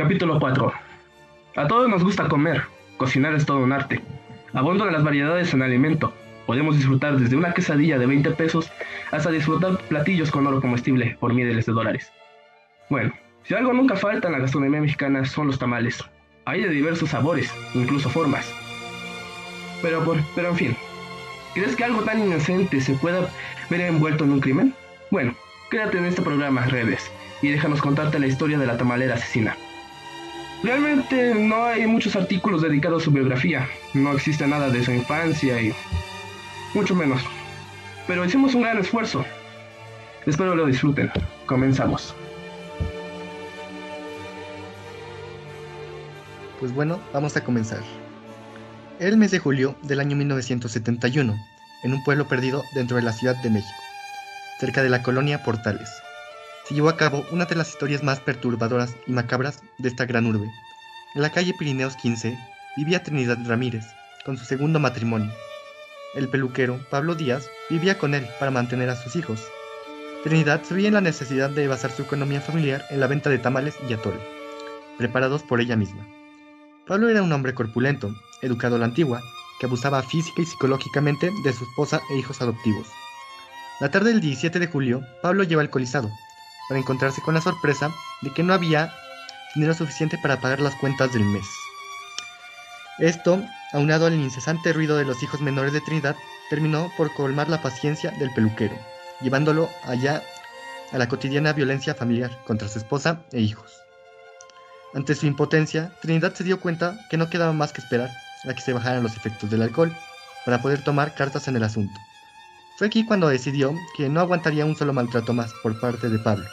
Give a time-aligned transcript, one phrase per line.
[0.00, 0.72] Capítulo 4.
[1.56, 2.62] A todos nos gusta comer.
[2.96, 4.00] Cocinar es todo un arte.
[4.54, 6.14] Abundan las variedades en alimento.
[6.46, 8.72] Podemos disfrutar desde una quesadilla de 20 pesos
[9.10, 12.10] hasta disfrutar platillos con oro comestible por miles de dólares.
[12.88, 16.02] Bueno, si algo nunca falta en la gastronomía mexicana son los tamales.
[16.46, 18.50] Hay de diversos sabores, incluso formas.
[19.82, 20.76] Pero, por, pero en fin,
[21.52, 23.28] ¿crees que algo tan inocente se pueda
[23.68, 24.74] ver envuelto en un crimen?
[25.10, 25.34] Bueno,
[25.70, 29.58] quédate en este programa, Redes, y déjanos contarte la historia de la tamalera asesina.
[30.62, 35.60] Realmente no hay muchos artículos dedicados a su biografía, no existe nada de su infancia
[35.60, 35.72] y
[36.74, 37.22] mucho menos.
[38.06, 39.24] Pero hicimos un gran esfuerzo.
[40.26, 41.10] Espero lo disfruten.
[41.46, 42.14] Comenzamos.
[46.58, 47.80] Pues bueno, vamos a comenzar.
[48.98, 51.34] Era el mes de julio del año 1971,
[51.84, 53.78] en un pueblo perdido dentro de la Ciudad de México,
[54.58, 55.88] cerca de la colonia Portales.
[56.70, 60.24] Se llevó a cabo una de las historias más perturbadoras y macabras de esta gran
[60.26, 60.48] urbe.
[61.16, 62.38] En la calle Pirineos 15
[62.76, 63.84] vivía Trinidad Ramírez,
[64.24, 65.32] con su segundo matrimonio.
[66.14, 69.44] El peluquero, Pablo Díaz, vivía con él para mantener a sus hijos.
[70.22, 73.38] Trinidad se veía en la necesidad de basar su economía familiar en la venta de
[73.38, 74.20] tamales y atole,
[74.96, 76.06] preparados por ella misma.
[76.86, 79.20] Pablo era un hombre corpulento, educado a la antigua,
[79.58, 82.86] que abusaba física y psicológicamente de su esposa e hijos adoptivos.
[83.80, 86.08] La tarde del 17 de julio, Pablo lleva alcoholizado,
[86.70, 87.90] para encontrarse con la sorpresa
[88.20, 88.94] de que no había
[89.56, 91.44] dinero suficiente para pagar las cuentas del mes.
[93.00, 96.14] Esto, aunado al incesante ruido de los hijos menores de Trinidad,
[96.48, 98.78] terminó por colmar la paciencia del peluquero,
[99.20, 100.22] llevándolo allá
[100.92, 103.82] a la cotidiana violencia familiar contra su esposa e hijos.
[104.94, 108.10] Ante su impotencia, Trinidad se dio cuenta que no quedaba más que esperar
[108.48, 109.92] a que se bajaran los efectos del alcohol
[110.44, 111.98] para poder tomar cartas en el asunto.
[112.76, 116.46] Fue aquí cuando decidió que no aguantaría un solo maltrato más por parte de Pablo.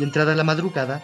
[0.00, 1.02] Y entrada la madrugada,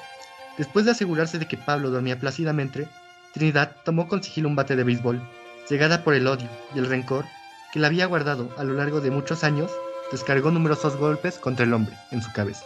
[0.56, 2.88] después de asegurarse de que Pablo dormía plácidamente,
[3.34, 5.20] Trinidad tomó con sigilo un bate de béisbol,
[5.68, 7.26] cegada por el odio y el rencor
[7.74, 9.70] que la había guardado a lo largo de muchos años,
[10.10, 12.64] descargó numerosos golpes contra el hombre en su cabeza,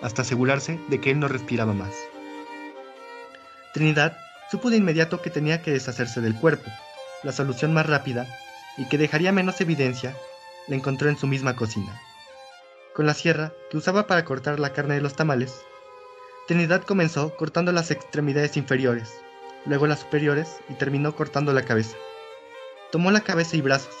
[0.00, 1.92] hasta asegurarse de que él no respiraba más.
[3.72, 4.16] Trinidad
[4.52, 6.70] supo de inmediato que tenía que deshacerse del cuerpo.
[7.24, 8.28] La solución más rápida,
[8.76, 10.14] y que dejaría menos evidencia,
[10.68, 12.00] la encontró en su misma cocina.
[12.94, 15.52] Con la sierra que usaba para cortar la carne de los tamales,
[16.46, 19.10] Trinidad comenzó cortando las extremidades inferiores,
[19.66, 21.96] luego las superiores y terminó cortando la cabeza.
[22.92, 23.96] Tomó la cabeza y brazos,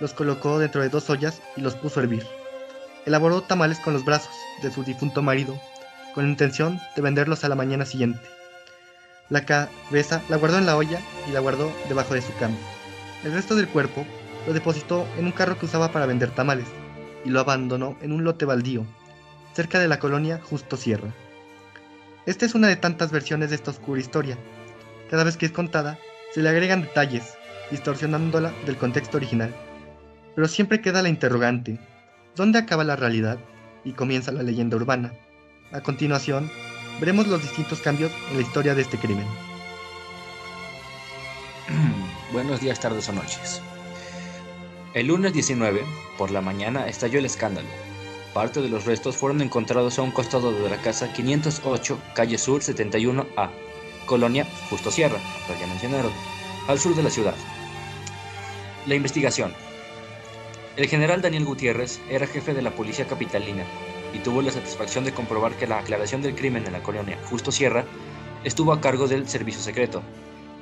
[0.00, 2.26] los colocó dentro de dos ollas y los puso a hervir.
[3.04, 5.56] Elaboró tamales con los brazos de su difunto marido,
[6.12, 8.26] con la intención de venderlos a la mañana siguiente.
[9.28, 12.56] La cabeza la guardó en la olla y la guardó debajo de su cama.
[13.22, 14.04] El resto del cuerpo
[14.48, 16.66] lo depositó en un carro que usaba para vender tamales
[17.26, 18.86] y lo abandonó en un lote baldío,
[19.52, 21.12] cerca de la colonia Justo Sierra.
[22.24, 24.38] Esta es una de tantas versiones de esta oscura historia.
[25.10, 25.98] Cada vez que es contada,
[26.32, 27.34] se le agregan detalles,
[27.72, 29.52] distorsionándola del contexto original.
[30.36, 31.80] Pero siempre queda la interrogante,
[32.36, 33.38] ¿dónde acaba la realidad
[33.84, 35.12] y comienza la leyenda urbana?
[35.72, 36.48] A continuación,
[37.00, 39.26] veremos los distintos cambios en la historia de este crimen.
[42.32, 43.60] Buenos días, tardes o noches.
[44.96, 45.84] El lunes 19,
[46.16, 47.68] por la mañana, estalló el escándalo.
[48.32, 52.62] Parte de los restos fueron encontrados a un costado de la casa 508, calle Sur
[52.62, 53.50] 71A,
[54.06, 55.18] Colonia Justo Sierra,
[55.50, 56.10] lo ya mencionaron,
[56.66, 57.34] al sur de la ciudad.
[58.86, 59.52] La investigación.
[60.78, 63.64] El general Daniel Gutiérrez era jefe de la policía capitalina
[64.14, 67.52] y tuvo la satisfacción de comprobar que la aclaración del crimen en la colonia Justo
[67.52, 67.84] Sierra
[68.44, 70.02] estuvo a cargo del servicio secreto,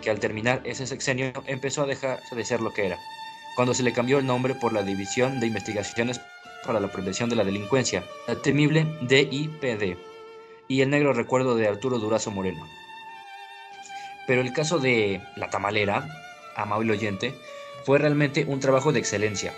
[0.03, 2.99] que al terminar ese sexenio empezó a dejar de ser lo que era,
[3.55, 6.21] cuando se le cambió el nombre por la División de Investigaciones
[6.65, 9.97] para la Prevención de la Delincuencia, la temible DIPD,
[10.67, 12.67] y el negro recuerdo de Arturo Durazo Moreno.
[14.27, 16.09] Pero el caso de La Tamalera,
[16.57, 17.35] amable oyente,
[17.85, 19.53] fue realmente un trabajo de excelencia.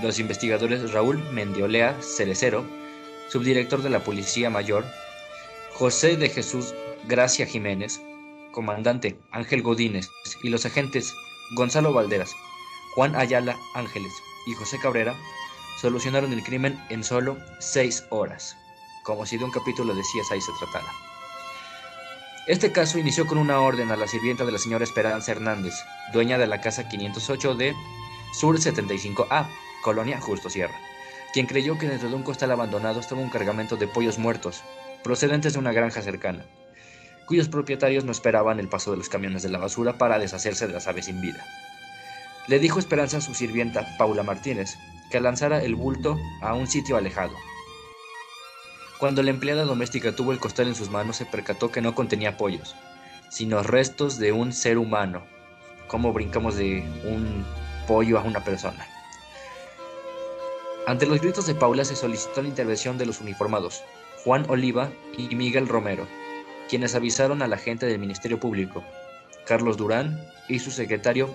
[0.00, 2.64] Los investigadores Raúl Mendiolea Cerecero,
[3.28, 4.84] subdirector de la Policía Mayor,
[5.72, 6.74] José de Jesús
[7.08, 8.00] Gracia Jiménez,
[8.52, 10.08] comandante Ángel Godínez
[10.42, 11.12] y los agentes
[11.56, 12.30] Gonzalo Valderas,
[12.94, 14.12] Juan Ayala Ángeles
[14.46, 15.16] y José Cabrera
[15.80, 18.56] solucionaron el crimen en solo seis horas,
[19.02, 20.92] como si de un capítulo de CSI se tratara.
[22.46, 25.74] Este caso inició con una orden a la sirvienta de la señora Esperanza Hernández,
[26.12, 27.74] dueña de la casa 508 de
[28.32, 29.48] Sur 75A,
[29.82, 30.78] Colonia Justo Sierra,
[31.32, 34.62] quien creyó que dentro de un costal abandonado estaba un cargamento de pollos muertos,
[35.02, 36.44] procedentes de una granja cercana,
[37.26, 40.74] cuyos propietarios no esperaban el paso de los camiones de la basura para deshacerse de
[40.74, 41.44] las aves sin vida.
[42.46, 44.76] Le dijo Esperanza a su sirvienta, Paula Martínez,
[45.10, 47.34] que lanzara el bulto a un sitio alejado,
[49.04, 52.36] cuando la empleada doméstica tuvo el costal en sus manos, se percató que no contenía
[52.36, 52.74] pollos,
[53.28, 55.24] sino restos de un ser humano.
[55.88, 57.44] Como brincamos de un
[57.86, 58.86] pollo a una persona.
[60.86, 63.82] Ante los gritos de Paula se solicitó la intervención de los uniformados,
[64.24, 66.06] Juan Oliva y Miguel Romero,
[66.70, 68.82] quienes avisaron a la gente del Ministerio Público,
[69.44, 71.28] Carlos Durán y su secretario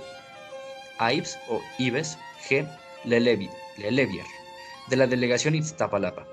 [0.99, 2.17] Ives o Ives
[2.47, 2.67] G.
[3.05, 4.25] Lelevier,
[4.87, 6.27] de la delegación Iztapalapa.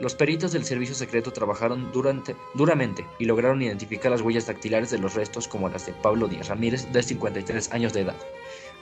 [0.00, 5.14] Los peritos del servicio secreto trabajaron duramente y lograron identificar las huellas dactilares de los
[5.14, 8.16] restos como las de Pablo Díaz Ramírez, de 53 años de edad,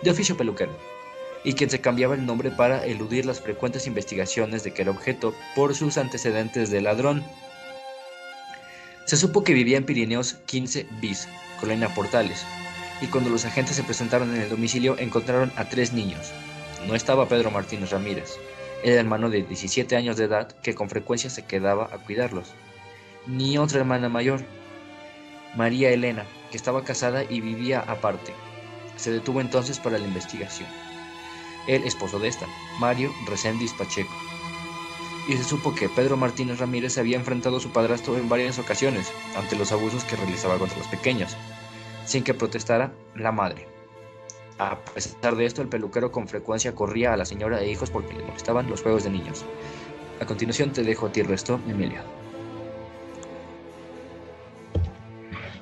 [0.03, 0.73] de oficio peluquero,
[1.45, 5.35] y quien se cambiaba el nombre para eludir las frecuentes investigaciones de que era objeto
[5.55, 7.25] por sus antecedentes de ladrón.
[9.07, 11.29] Se supo que vivía en Pirineos 15 bis,
[11.61, 12.45] Colonia Portales,
[13.01, 16.33] y cuando los agentes se presentaron en el domicilio encontraron a tres niños.
[16.87, 18.37] No estaba Pedro Martínez Ramírez,
[18.83, 22.53] el hermano de 17 años de edad que con frecuencia se quedaba a cuidarlos,
[23.27, 24.45] ni otra hermana mayor,
[25.57, 28.35] María Elena, que estaba casada y vivía aparte.
[28.97, 30.69] Se detuvo entonces para la investigación.
[31.67, 32.47] El esposo de esta,
[32.79, 34.13] Mario Reséndiz Pacheco,
[35.27, 39.11] y se supo que Pedro Martínez Ramírez había enfrentado a su padrastro en varias ocasiones
[39.37, 41.37] ante los abusos que realizaba contra los pequeños,
[42.05, 43.67] sin que protestara la madre.
[44.59, 48.15] A pesar de esto, el peluquero con frecuencia corría a la señora e hijos porque
[48.15, 49.45] le molestaban los juegos de niños.
[50.21, 52.01] A continuación te dejo a ti el resto, Emilio.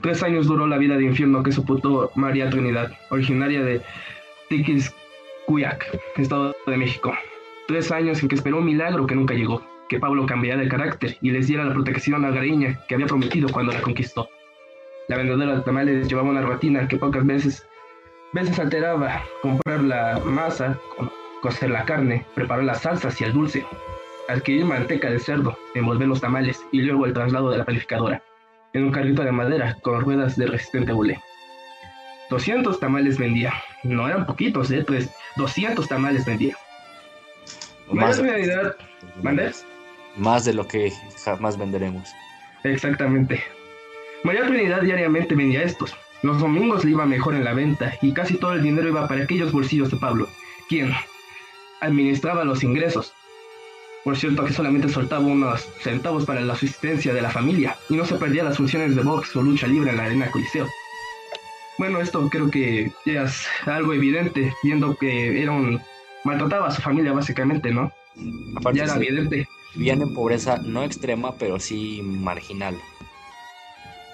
[0.03, 3.81] Tres años duró la vida de infierno que soportó María Trinidad, originaria de
[4.49, 5.87] Tiquiscuyac,
[6.17, 7.13] Estado de México
[7.73, 11.17] tres años en que esperó un milagro que nunca llegó, que Pablo cambiara de carácter
[11.21, 14.29] y les diera la protección a Gariña que había prometido cuando la conquistó.
[15.09, 17.67] La vendedora de tamales llevaba una rutina que pocas veces,
[18.33, 20.79] veces alteraba, comprar la masa,
[21.43, 23.67] cocer la carne, preparar las salsas y el dulce,
[24.29, 28.23] adquirir manteca de cerdo, envolver los tamales y luego el traslado de la panificadora,
[28.73, 31.21] en un carrito de madera con ruedas de resistente bulé.
[32.31, 33.53] 200 tamales vendía,
[33.83, 34.85] no eran poquitos, ¿eh?
[34.87, 36.57] Pues 200 tamales vendía.
[37.91, 38.73] Más, de,
[40.17, 40.91] más de lo que
[41.25, 42.09] jamás venderemos.
[42.65, 43.43] Exactamente.
[44.25, 45.95] María Trinidad diariamente vendía estos.
[46.23, 49.25] Los domingos le iba mejor en la venta y casi todo el dinero iba para
[49.25, 50.29] aquellos bolsillos de Pablo,
[50.69, 50.93] quien
[51.81, 53.13] administraba los ingresos.
[54.05, 58.05] Por cierto que solamente soltaba unos centavos para la subsistencia de la familia y no
[58.05, 60.69] se perdía las funciones de box o lucha libre en la arena Coliseo.
[61.79, 65.81] Bueno, esto creo que ya es algo evidente, viendo que era un
[66.25, 67.93] maltrataba a su familia básicamente, ¿no?
[68.57, 69.49] Aparte ya era evidente.
[69.75, 72.77] Vivían en pobreza no extrema, pero sí marginal.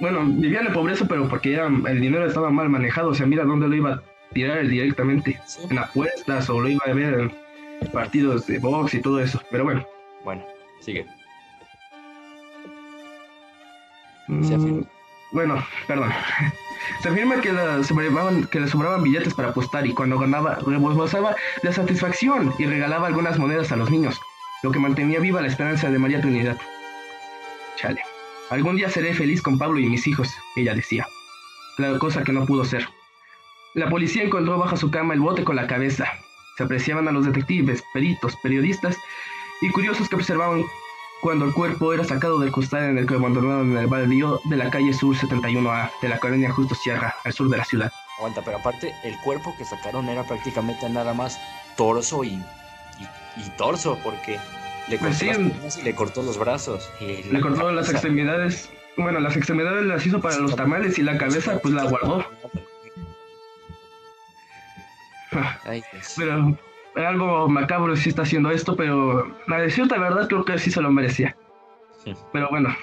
[0.01, 3.11] Bueno, vivían en pobreza, pero porque el dinero estaba mal manejado.
[3.11, 4.03] O sea, mira dónde lo iba a
[4.33, 5.41] tirar directamente.
[5.71, 7.33] En apuestas o lo iba a ver
[7.81, 9.41] en partidos de box y todo eso.
[9.51, 9.85] Pero bueno.
[10.25, 10.45] Bueno,
[10.81, 11.07] sigue.
[14.29, 14.83] Mm,
[15.33, 16.11] bueno, perdón.
[17.03, 17.51] Se afirma que,
[18.51, 23.39] que le sobraban billetes para apostar y cuando ganaba rebosaba de satisfacción y regalaba algunas
[23.39, 24.21] monedas a los niños,
[24.63, 26.57] lo que mantenía viva la esperanza de María Trinidad.
[27.77, 28.03] Chale,
[28.51, 31.07] algún día seré feliz con Pablo y mis hijos, ella decía.
[31.77, 32.89] La cosa que no pudo ser.
[33.75, 36.07] La policía encontró bajo su cama el bote con la cabeza.
[36.57, 38.97] Se apreciaban a los detectives, peritos, periodistas
[39.61, 40.65] y curiosos que observaban
[41.21, 44.57] cuando el cuerpo era sacado del costal en el que abandonado en el baldío de
[44.57, 47.93] la calle Sur 71A de la colonia Justo Sierra, al sur de la ciudad.
[48.19, 51.39] Aguanta, pero aparte, el cuerpo que sacaron era prácticamente nada más
[51.77, 52.41] torso y,
[53.37, 54.39] y, torso, porque
[54.89, 56.91] le pues cortó las y le cortó los brazos.
[57.01, 58.71] Le cortó las extremidades.
[58.97, 62.25] Bueno, las extremidades las hizo para los tamales y la cabeza pues la guardó.
[65.65, 65.83] Ay,
[66.17, 66.59] Pero
[66.97, 70.81] algo macabro si está haciendo esto, pero la de cierta verdad creo que sí se
[70.81, 71.37] lo merecía.
[72.33, 72.75] Pero bueno,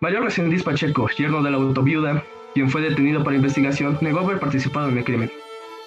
[0.00, 4.88] Mayor Resendiz Pacheco, yerno de la autoviuda, quien fue detenido por investigación, negó haber participado
[4.88, 5.32] en el crimen.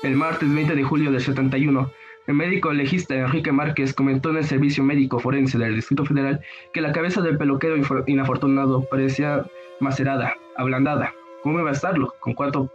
[0.01, 1.91] El martes 20 de julio del 71,
[2.27, 6.41] el médico legista Enrique Márquez comentó en el Servicio Médico Forense del Distrito Federal
[6.73, 9.45] que la cabeza del peluquero inafortunado parecía
[9.79, 11.13] macerada, ablandada.
[11.41, 12.13] ¿Cómo iba a estarlo?
[12.19, 12.69] Con cuatro,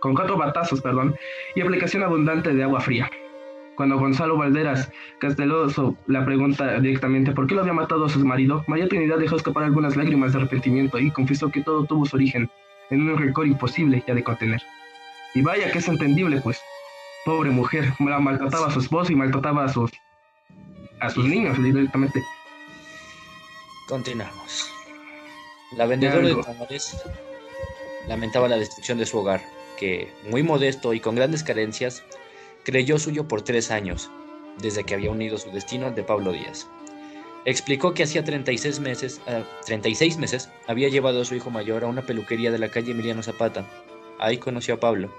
[0.00, 1.14] con cuatro batazos perdón,
[1.54, 3.08] y aplicación abundante de agua fría.
[3.76, 4.90] Cuando Gonzalo Valderas
[5.20, 9.36] Casteloso la pregunta directamente por qué lo había matado a su marido, María Trinidad dejó
[9.36, 12.50] escapar algunas lágrimas de arrepentimiento y confesó que todo tuvo su origen
[12.90, 14.62] en un rencor imposible ya de contener.
[15.34, 16.60] Y vaya que es entendible, pues.
[17.24, 19.90] Pobre mujer, la maltrataba a su esposo y maltrataba a sus,
[21.00, 22.22] a sus niños directamente.
[23.88, 24.70] Continuamos.
[25.76, 27.02] La vendedora de tamales
[28.08, 29.42] lamentaba la destrucción de su hogar,
[29.78, 32.02] que, muy modesto y con grandes carencias,
[32.62, 34.10] creyó suyo por tres años,
[34.58, 36.68] desde que había unido su destino al de Pablo Díaz.
[37.46, 39.20] Explicó que hacía 36 meses,
[39.66, 42.92] 36 ah, meses había llevado a su hijo mayor a una peluquería de la calle
[42.92, 43.66] Emiliano Zapata.
[44.18, 45.10] Ahí conoció a Pablo,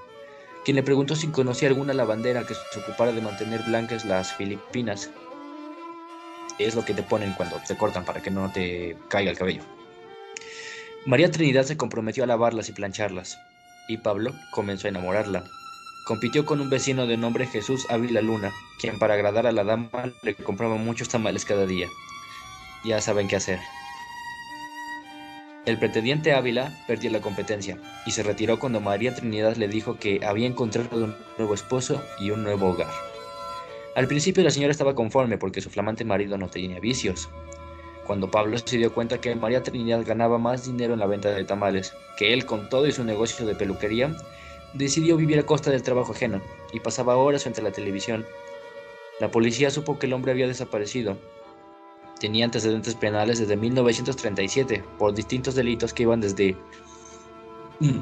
[0.65, 5.11] quien le preguntó si conocía alguna lavandera que se ocupara de mantener blancas las Filipinas.
[6.59, 9.63] Es lo que te ponen cuando te cortan para que no te caiga el cabello.
[11.05, 13.39] María Trinidad se comprometió a lavarlas y plancharlas,
[13.87, 15.43] y Pablo comenzó a enamorarla.
[16.05, 20.11] Compitió con un vecino de nombre Jesús Ávila Luna, quien para agradar a la dama
[20.23, 21.87] le compraba muchos tamales cada día
[22.85, 23.59] ya saben qué hacer.
[25.65, 30.23] El pretendiente Ávila perdió la competencia y se retiró cuando María Trinidad le dijo que
[30.23, 32.91] había encontrado un nuevo esposo y un nuevo hogar.
[33.95, 37.29] Al principio la señora estaba conforme porque su flamante marido no tenía vicios.
[38.05, 41.43] Cuando Pablo se dio cuenta que María Trinidad ganaba más dinero en la venta de
[41.45, 44.15] tamales que él con todo y su negocio de peluquería,
[44.73, 46.41] decidió vivir a costa del trabajo ajeno
[46.73, 48.23] y pasaba horas frente a la televisión.
[49.19, 51.17] La policía supo que el hombre había desaparecido
[52.19, 56.55] tenía antecedentes penales desde 1937 por distintos delitos que iban desde
[57.79, 57.99] mm,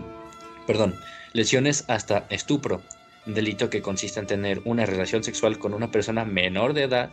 [0.65, 0.95] perdón,
[1.33, 2.81] lesiones hasta estupro,
[3.25, 7.11] delito que consiste en tener una relación sexual con una persona menor de edad,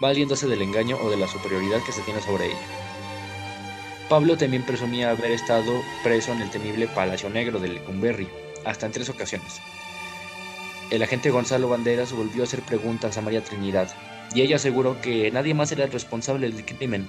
[0.00, 2.66] valiéndose del engaño o de la superioridad que se tiene sobre ella.
[4.08, 5.72] Pablo también presumía haber estado
[6.02, 8.28] preso en el temible Palacio Negro de Lecumberri,
[8.64, 9.60] hasta en tres ocasiones.
[10.90, 13.88] El agente Gonzalo Banderas volvió a hacer preguntas a María Trinidad,
[14.34, 17.06] y ella aseguró que nadie más era el responsable del crimen.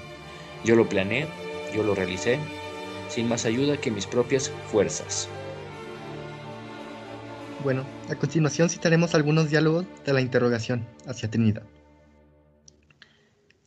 [0.63, 1.27] Yo lo planeé,
[1.73, 2.39] yo lo realicé,
[3.09, 5.29] sin más ayuda que mis propias fuerzas.
[7.63, 11.63] Bueno, a continuación citaremos algunos diálogos de la interrogación hacia Trinidad.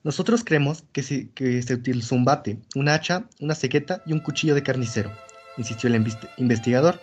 [0.05, 4.21] Nosotros creemos que se, que se utilizó un bate, una hacha, una cegueta y un
[4.21, 5.11] cuchillo de carnicero,
[5.57, 7.01] insistió el investigador.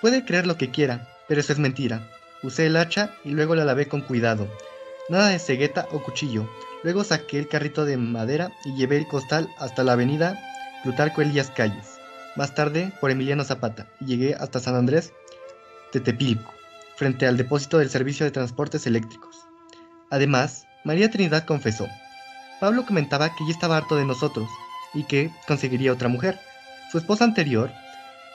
[0.00, 2.08] Puede creer lo que quiera, pero eso es mentira.
[2.42, 4.48] Usé el hacha y luego la lavé con cuidado,
[5.08, 6.48] Nada de cegueta o cuchillo.
[6.84, 10.38] Luego saqué el carrito de madera y llevé el costal hasta la avenida
[10.82, 11.98] Plutarco Elías Calles.
[12.36, 15.12] Más tarde por Emiliano Zapata y llegué hasta San Andrés
[15.90, 16.52] Tetepilco,
[16.96, 19.36] frente al depósito del servicio de transportes eléctricos.
[20.10, 21.86] Además, María Trinidad confesó.
[22.60, 24.48] Pablo comentaba que ya estaba harto de nosotros
[24.94, 26.38] y que conseguiría otra mujer.
[26.90, 27.70] Su esposa anterior,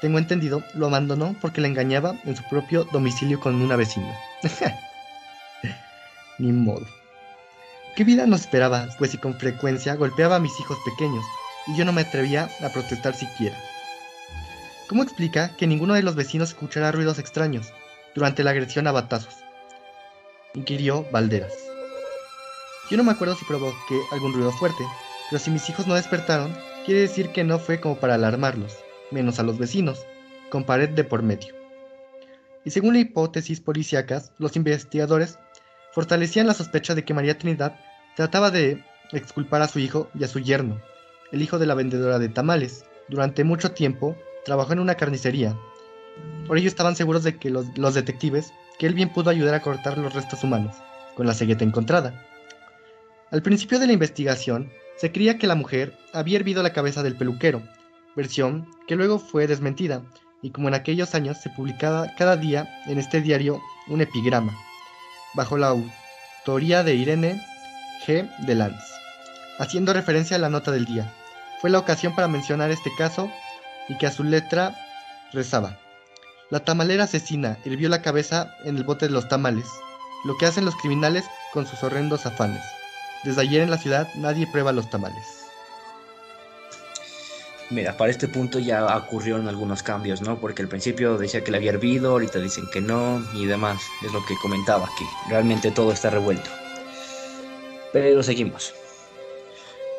[0.02, 4.14] tengo entendido, lo abandonó porque la engañaba en su propio domicilio con una vecina.
[6.40, 6.86] Ni modo.
[7.96, 8.88] ¿Qué vida nos esperaba?
[9.00, 11.26] Pues si con frecuencia golpeaba a mis hijos pequeños,
[11.68, 13.58] y yo no me atrevía a protestar siquiera.
[14.88, 17.74] ¿Cómo explica que ninguno de los vecinos escuchara ruidos extraños
[18.16, 19.36] durante la agresión a batazos?
[20.54, 21.54] Inquirió Valderas.
[22.90, 24.86] Yo no me acuerdo si provoqué algún ruido fuerte,
[25.30, 28.78] pero si mis hijos no despertaron, quiere decir que no fue como para alarmarlos,
[29.12, 30.06] menos a los vecinos,
[30.50, 31.54] con pared de por medio.
[32.64, 35.38] Y según la hipótesis policíacas, los investigadores
[35.98, 37.80] fortalecían la sospecha de que María Trinidad
[38.16, 40.80] trataba de exculpar a su hijo y a su yerno,
[41.32, 42.86] el hijo de la vendedora de tamales.
[43.10, 45.58] Durante mucho tiempo trabajó en una carnicería.
[46.46, 49.98] Por ello estaban seguros de que los, detectives, que él bien pudo ayudar a cortar
[49.98, 50.76] los restos humanos,
[51.16, 52.24] con la cegueta encontrada.
[53.32, 57.16] Al principio de la investigación, se creía que la mujer había hervido la cabeza del
[57.16, 57.64] peluquero,
[58.16, 60.04] versión que luego fue desmentida,
[60.44, 64.56] y como en aquellos años se publicaba cada día en este diario un epigrama
[65.34, 67.42] bajo la autoría de Irene
[68.06, 68.30] G.
[68.40, 68.84] de Lanz,
[69.60, 71.12] haciendo referencia a la nota del día.
[71.62, 73.32] Fue la ocasión para mencionar este caso
[73.90, 74.76] y que a su letra
[75.34, 75.78] rezaba.
[76.50, 79.66] La tamalera asesina hirvió la cabeza en el bote de los tamales,
[80.26, 82.64] lo que hacen los criminales con sus horrendos afanes.
[83.24, 85.47] Desde ayer en la ciudad nadie prueba los tamales.
[87.70, 90.40] Mira, para este punto ya ocurrieron algunos cambios, ¿no?
[90.40, 93.82] Porque al principio decía que le había hervido, ahorita dicen que no y demás.
[94.06, 95.06] Es lo que comentaba aquí.
[95.30, 96.50] Realmente todo está revuelto.
[97.92, 98.74] Pero seguimos.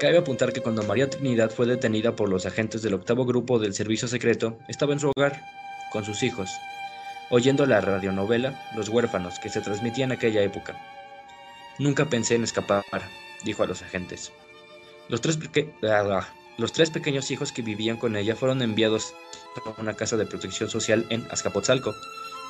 [0.00, 3.74] Cabe apuntar que cuando María Trinidad fue detenida por los agentes del octavo grupo del
[3.74, 5.42] servicio secreto, estaba en su hogar,
[5.90, 6.50] con sus hijos,
[7.30, 10.80] oyendo la radionovela Los huérfanos que se transmitía en aquella época.
[11.78, 12.84] Nunca pensé en escapar,
[13.44, 14.32] dijo a los agentes.
[15.08, 15.38] Los tres,
[15.82, 19.14] ah, los tres pequeños hijos que vivían con ella fueron enviados
[19.64, 21.94] a una casa de protección social en Azcapotzalco.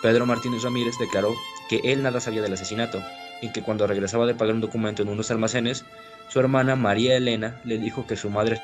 [0.02, 1.34] Pedro Martínez Ramírez declaró
[1.68, 3.02] que él nada sabía del asesinato
[3.42, 5.84] y que cuando regresaba de pagar un documento en unos almacenes,
[6.30, 8.62] su hermana María Elena le dijo que su madre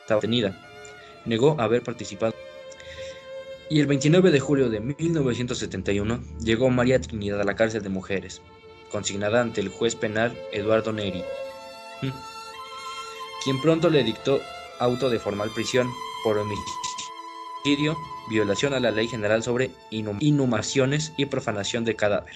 [0.00, 0.58] estaba detenida.
[1.24, 2.34] Negó haber participado.
[3.70, 8.42] Y el 29 de julio de 1971 llegó María Trinidad a la cárcel de mujeres,
[8.90, 11.22] consignada ante el juez penal Eduardo Neri.
[13.44, 14.40] Quien pronto le dictó
[14.78, 15.90] auto de formal prisión
[16.22, 17.96] por homicidio,
[18.28, 22.34] violación a la ley general sobre inhumaciones y profanación de cadáver.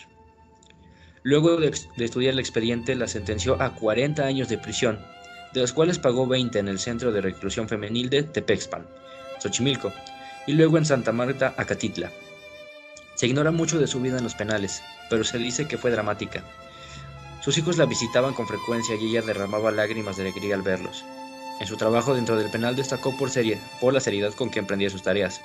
[1.22, 5.00] Luego de, estudiar el expediente, la sentenció a 40 años de prisión,
[5.52, 8.86] de los cuales pagó 20 en el Centro de Reclusión Femenil de Tepexpan,
[9.40, 9.92] Xochimilco,
[10.46, 12.10] y luego en Santa Marta, Acatitla.
[13.16, 16.44] Se ignora mucho de su vida en los penales, pero se dice que fue dramática.
[17.46, 21.04] Sus hijos la visitaban con frecuencia y ella derramaba lágrimas de alegría al verlos.
[21.60, 23.30] En su trabajo dentro del penal destacó por,
[23.80, 25.40] por la seriedad con que emprendía sus tareas,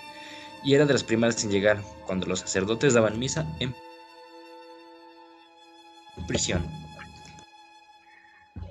[0.63, 3.75] y era de las primeras en llegar cuando los sacerdotes daban misa en
[6.27, 6.63] prisión.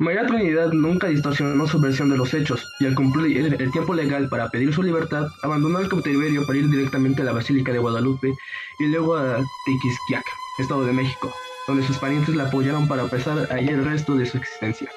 [0.01, 4.29] María Trinidad nunca distorsionó su versión de los hechos, y al cumplir el, tiempo legal
[4.29, 8.35] para pedir su libertad, abandonó el cautiverio para ir directamente a la Basílica de Guadalupe
[8.81, 10.25] y luego a Tiquisquiac,
[10.59, 11.33] Estado de México,
[11.67, 14.91] donde sus parientes la apoyaron para pasar ahí el resto de su existencia.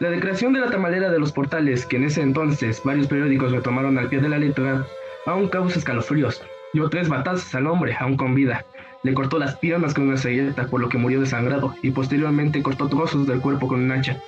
[0.00, 3.98] La declaración de la tamalera de los portales, que en ese entonces varios periódicos retomaron
[3.98, 4.86] al pie de la letra,
[5.26, 6.40] aún causa escalofríos.
[6.72, 8.64] Dio tres batazos al hombre, aún con vida.
[9.02, 12.88] Le cortó las piernas con una selleta, por lo que murió desangrado, y posteriormente cortó
[12.88, 14.22] trozos del cuerpo con un hacha.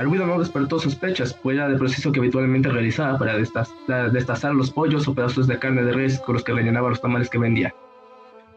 [0.00, 5.06] El no despertó sospechas, pues era el proceso que habitualmente realizaba para destazar los pollos
[5.06, 7.74] o pedazos de carne de res con los que rellenaba los tamales que vendía.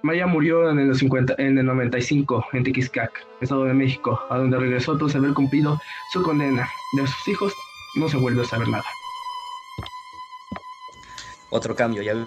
[0.04, 4.58] Maya murió en el, 50, en el 95 en Tiquiscac, Estado de México, a donde
[4.58, 5.78] regresó tras haber cumplido
[6.14, 6.70] su condena.
[6.94, 7.54] De sus hijos
[7.96, 8.86] no se vuelve a saber nada.
[11.50, 12.26] Otro cambio, ya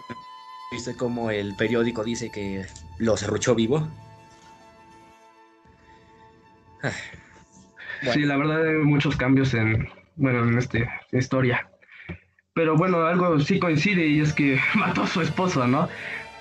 [0.71, 2.67] viste cómo el periódico dice que
[2.99, 3.89] lo cerruchó vivo.
[8.13, 10.79] Sí, la verdad hay muchos cambios en, bueno, en esta
[11.13, 11.69] historia.
[12.55, 15.89] Pero bueno, algo sí coincide y es que mató a su esposa, ¿no?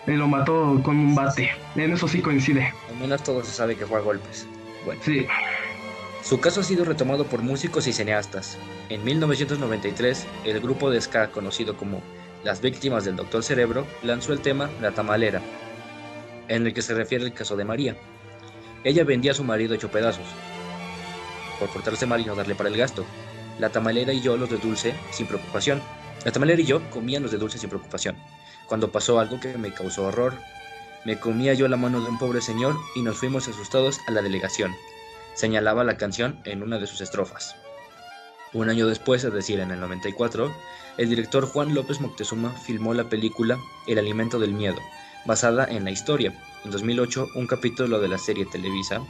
[0.07, 1.51] y lo mató con un bate.
[1.75, 2.73] En eso sí coincide.
[2.89, 4.47] Al menos todo se sabe que fue a golpes.
[4.85, 5.01] Bueno.
[5.03, 5.25] Sí.
[6.21, 8.57] Su caso ha sido retomado por músicos y cineastas.
[8.89, 12.01] En 1993, el grupo de ska conocido como
[12.43, 15.41] Las Víctimas del Doctor Cerebro lanzó el tema La Tamalera,
[16.47, 17.95] en el que se refiere al caso de María.
[18.83, 20.25] Ella vendía a su marido hecho pedazos,
[21.59, 23.05] por portarse mal y no darle para el gasto.
[23.59, 25.81] La tamalera y yo los de dulce sin preocupación.
[26.23, 28.15] La tamalera y yo comían los de dulce sin preocupación
[28.67, 30.33] cuando pasó algo que me causó horror.
[31.05, 34.21] Me comía yo la mano de un pobre señor y nos fuimos asustados a la
[34.21, 34.75] delegación,
[35.35, 37.55] señalaba la canción en una de sus estrofas.
[38.53, 40.51] Un año después, es decir, en el 94,
[40.97, 44.79] el director Juan López Moctezuma filmó la película El alimento del miedo,
[45.25, 46.33] basada en la historia.
[46.63, 49.01] En 2008, un capítulo de la serie Televisa,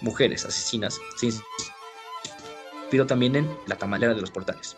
[0.00, 1.26] Mujeres Asesinas, se
[2.86, 4.76] inspiró también en La tamalera de los portales.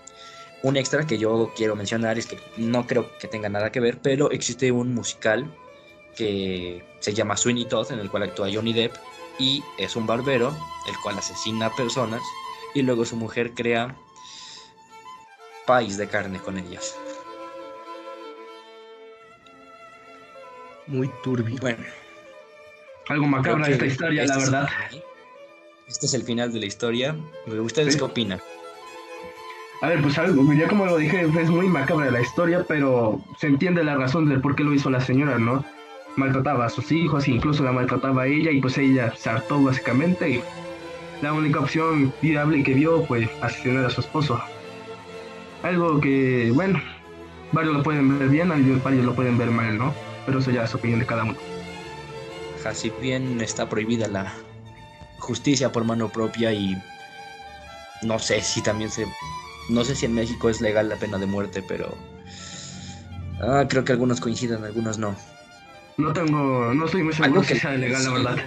[0.62, 3.98] Un extra que yo quiero mencionar es que no creo que tenga nada que ver,
[4.02, 5.54] pero existe un musical
[6.16, 8.96] que se llama Sweeney Todd, en el cual actúa Johnny Depp,
[9.38, 10.56] y es un barbero,
[10.88, 12.22] el cual asesina personas,
[12.74, 13.94] y luego su mujer crea
[15.66, 16.96] país de carne con ellas.
[20.86, 21.56] Muy turbio.
[21.60, 21.84] Bueno.
[23.08, 24.68] Algo macabra esta historia, la verdad.
[25.88, 27.16] Este es el final de la historia.
[27.46, 28.40] ¿Ustedes qué opinan?
[29.80, 33.46] A ver, pues algo, ya como lo dije, es muy macabra la historia, pero se
[33.46, 35.64] entiende la razón del por qué lo hizo la señora, ¿no?
[36.16, 40.30] Maltrataba a sus hijos, incluso la maltrataba a ella, y pues ella se hartó básicamente,
[40.30, 40.42] y
[41.22, 44.40] la única opción viable que vio fue asesinar a su esposo.
[45.62, 46.82] Algo que, bueno,
[47.52, 49.94] varios lo pueden ver bien, varios lo pueden ver mal, ¿no?
[50.26, 51.36] Pero eso ya es opinión de cada uno.
[52.64, 54.34] Así bien está prohibida la
[55.18, 56.80] justicia por mano propia y
[58.02, 59.06] no sé si también se
[59.68, 61.94] no sé si en México es legal la pena de muerte, pero
[63.42, 65.14] ah, creo que algunos coinciden, algunos no.
[65.98, 68.46] No tengo, no estoy muy seguro que sea legal, la verdad.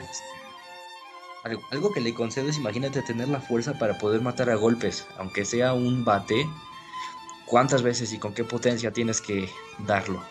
[1.71, 5.73] Algo, que le concedes, imagínate tener la fuerza para poder matar a golpes, aunque sea
[5.73, 6.47] un bate.
[7.45, 10.23] ¿Cuántas veces y con qué potencia tienes que darlo?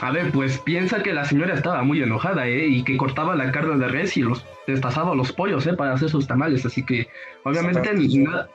[0.00, 2.68] A ver, pues piensa que la señora estaba muy enojada, ¿eh?
[2.68, 5.74] Y que cortaba la carne de res y los destazaba los pollos, ¿eh?
[5.74, 7.08] Para hacer sus tamales, así que
[7.42, 8.48] obviamente nada,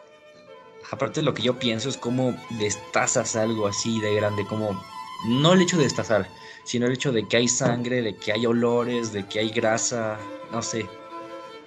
[0.90, 4.82] aparte lo que yo pienso es cómo destazas algo así de grande, como
[5.28, 6.28] no el hecho de destazar,
[6.64, 10.18] sino el hecho de que hay sangre, de que hay olores, de que hay grasa,
[10.52, 10.86] no sé.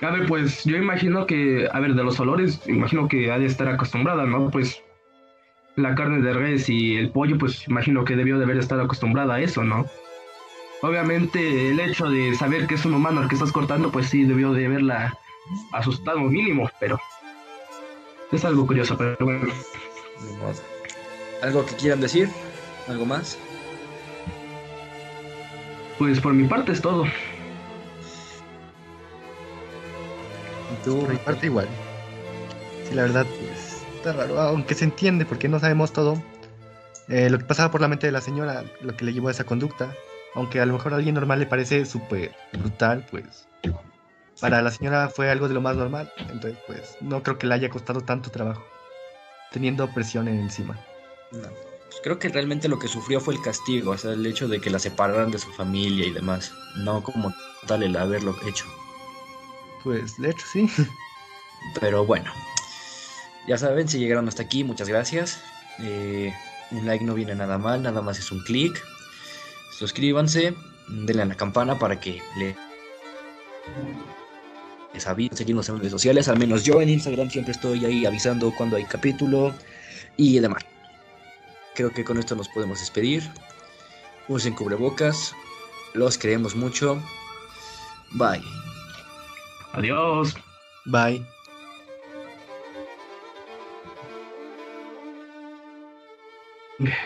[0.00, 3.46] A ver, pues yo imagino que, a ver, de los olores, imagino que ha de
[3.46, 4.50] estar acostumbrada, ¿no?
[4.50, 4.82] Pues
[5.76, 9.34] la carne de res y el pollo, pues imagino que debió de haber estado acostumbrada
[9.34, 9.86] a eso, ¿no?
[10.82, 14.24] Obviamente el hecho de saber que es un humano el que estás cortando, pues sí
[14.24, 15.18] debió de haberla
[15.72, 16.98] asustado mínimo, pero
[18.32, 19.46] es algo curioso, pero bueno.
[21.42, 22.28] ¿Algo que quieran decir?
[22.88, 23.38] ¿Algo más?
[25.98, 27.04] Pues por mi parte es todo.
[30.84, 31.68] Por mi parte igual.
[32.88, 33.55] Sí, la verdad, pues,
[34.06, 36.22] está raro, aunque se entiende porque no sabemos todo.
[37.08, 39.30] Eh, lo que pasaba por la mente de la señora, lo que le llevó a
[39.30, 39.94] esa conducta,
[40.34, 43.48] aunque a lo mejor a alguien normal le parece súper brutal, pues
[44.40, 46.12] para la señora fue algo de lo más normal.
[46.18, 48.64] Entonces, pues no creo que le haya costado tanto trabajo,
[49.52, 50.78] teniendo presión encima.
[51.32, 51.48] No.
[51.86, 54.60] Pues creo que realmente lo que sufrió fue el castigo, o sea, el hecho de
[54.60, 57.32] que la separaran de su familia y demás, no como
[57.66, 58.66] tal el haberlo hecho.
[59.82, 60.68] Pues de hecho sí.
[61.80, 62.30] Pero bueno,
[63.46, 65.40] ya saben, si llegaron hasta aquí, muchas gracias.
[65.80, 66.32] Eh,
[66.70, 68.82] un like no viene nada mal, nada más es un clic.
[69.78, 70.54] Suscríbanse,
[70.88, 72.56] denle a la campana para que le
[74.94, 78.50] les avisen, seguirnos en redes sociales, al menos yo en Instagram siempre estoy ahí avisando
[78.56, 79.54] cuando hay capítulo
[80.16, 80.64] y demás.
[81.74, 83.22] Creo que con esto nos podemos despedir.
[84.28, 85.34] Usen cubrebocas,
[85.92, 86.98] los queremos mucho.
[88.12, 88.42] Bye.
[89.74, 90.34] Adiós.
[90.86, 91.35] Bye.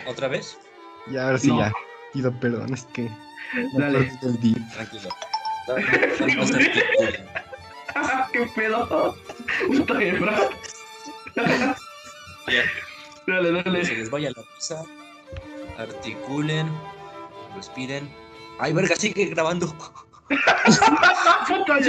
[0.07, 0.59] ¿Otra vez?
[1.11, 1.61] Ya, ahora sí, No.
[1.61, 1.73] ya.
[2.13, 3.09] Pido perdón, es que.
[3.75, 4.11] Dale.
[4.21, 5.11] Tranquilo.
[5.67, 7.29] Se articulen.
[8.33, 9.17] ¿Qué pedo?
[9.69, 9.95] Puta.
[9.95, 11.75] Dale,
[12.47, 12.63] Que
[13.27, 13.33] se
[13.65, 13.85] dale.
[13.85, 14.83] les vaya la pizza.
[15.79, 16.69] Articulen.
[17.57, 18.09] Respiren.
[18.59, 19.67] Ay, verga, sigue grabando.
[20.29, 21.81] Puta,